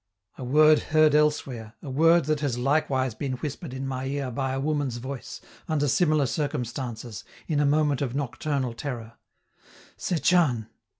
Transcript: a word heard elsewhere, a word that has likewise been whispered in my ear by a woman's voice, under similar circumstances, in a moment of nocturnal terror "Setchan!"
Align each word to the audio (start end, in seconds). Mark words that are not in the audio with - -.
a 0.35 0.43
word 0.43 0.79
heard 0.79 1.13
elsewhere, 1.13 1.75
a 1.83 1.89
word 1.91 2.25
that 2.25 2.39
has 2.39 2.57
likewise 2.57 3.13
been 3.13 3.33
whispered 3.33 3.71
in 3.71 3.85
my 3.87 4.05
ear 4.07 4.31
by 4.31 4.51
a 4.51 4.59
woman's 4.59 4.97
voice, 4.97 5.39
under 5.67 5.87
similar 5.87 6.25
circumstances, 6.25 7.23
in 7.47 7.59
a 7.59 7.67
moment 7.67 8.01
of 8.01 8.15
nocturnal 8.15 8.73
terror 8.73 9.13
"Setchan!" 9.97 10.65